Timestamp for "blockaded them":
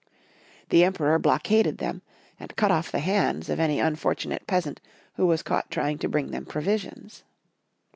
1.19-2.01